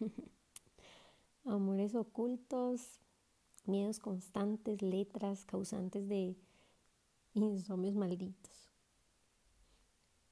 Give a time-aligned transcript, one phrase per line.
[1.44, 3.00] Amores ocultos,
[3.66, 6.36] miedos constantes, letras causantes de
[7.34, 8.72] insomnios malditos,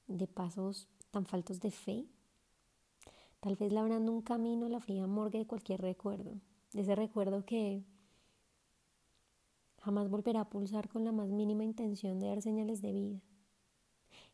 [0.07, 2.07] de pasos tan faltos de fe,
[3.41, 6.33] tal vez labrando un camino la fría morgue de cualquier recuerdo,
[6.73, 7.85] de ese recuerdo que
[9.83, 13.21] jamás volverá a pulsar con la más mínima intención de dar señales de vida.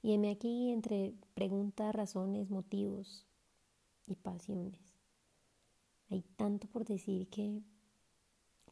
[0.03, 3.27] Y heme aquí entre preguntas, razones, motivos
[4.07, 4.92] y pasiones.
[6.13, 7.63] Hay tanto por decir que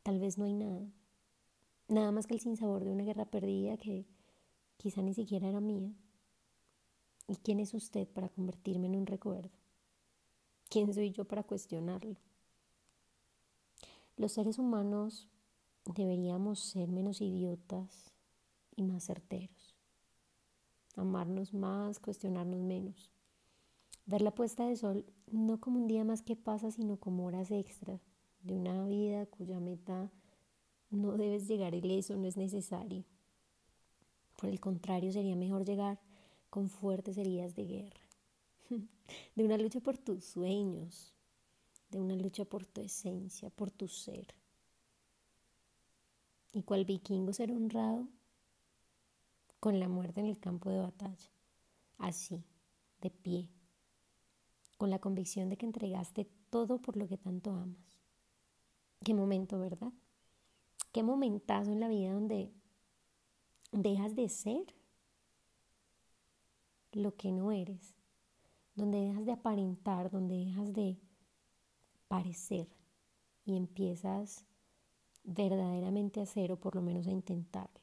[0.02, 0.92] tal vez no hay nada.
[1.88, 4.06] Nada más que el sinsabor de una guerra perdida que
[4.76, 5.92] quizá ni siquiera era mía.
[7.26, 9.50] ¿Y quién es usted para convertirme en un recuerdo?
[10.68, 12.16] ¿Quién soy yo para cuestionarlo?
[14.16, 15.26] Los seres humanos
[15.96, 18.12] deberíamos ser menos idiotas
[18.76, 19.80] y más certeros
[20.96, 23.10] amarnos más, cuestionarnos menos.
[24.06, 27.50] Ver la puesta de sol no como un día más que pasa, sino como horas
[27.50, 28.00] extras
[28.42, 30.10] de una vida cuya meta
[30.90, 33.04] no debes llegar ileso, no es necesario.
[34.36, 36.00] Por el contrario, sería mejor llegar
[36.48, 38.00] con fuertes heridas de guerra,
[39.36, 41.14] de una lucha por tus sueños,
[41.90, 44.34] de una lucha por tu esencia, por tu ser.
[46.52, 48.08] Y cual vikingo ser honrado
[49.60, 51.30] con la muerte en el campo de batalla,
[51.98, 52.42] así,
[53.02, 53.48] de pie,
[54.80, 58.00] con la convicción de que entregaste todo por lo que tanto amas.
[59.04, 59.92] Qué momento, ¿verdad?
[60.90, 62.50] Qué momentazo en la vida donde
[63.72, 64.74] dejas de ser
[66.92, 67.94] lo que no eres,
[68.74, 70.98] donde dejas de aparentar, donde dejas de
[72.08, 72.66] parecer
[73.44, 74.46] y empiezas
[75.24, 77.82] verdaderamente a ser o por lo menos a intentarlo.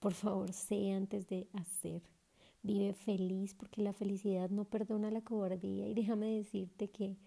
[0.00, 2.02] Por favor, sé antes de hacer.
[2.64, 7.18] Vive feliz porque la felicidad no perdona la cobardía y déjame decirte que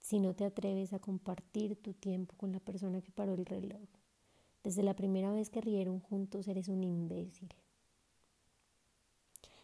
[0.00, 3.88] si no te atreves a compartir tu tiempo con la persona que paró el reloj,
[4.64, 7.54] desde la primera vez que rieron juntos eres un imbécil.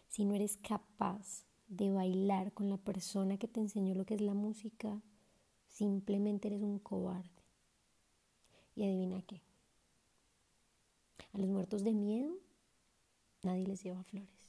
[0.07, 4.21] Si no eres capaz de bailar con la persona que te enseñó lo que es
[4.21, 5.01] la música,
[5.67, 7.43] simplemente eres un cobarde.
[8.77, 9.41] Y adivina qué.
[11.33, 12.33] A los muertos de miedo
[13.43, 14.44] nadie les lleva flores.